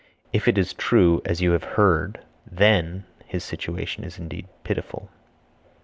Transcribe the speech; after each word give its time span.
If 0.33 0.47
it 0.47 0.57
is 0.57 0.73
true 0.73 1.21
as 1.25 1.41
you 1.43 1.51
have 1.51 1.63
heard 1.77 2.21
(then) 2.51 3.03
his 3.27 3.43
situation 3.43 4.03
is 4.03 4.17
indeed 4.17 4.47
pitiful. 4.63 5.11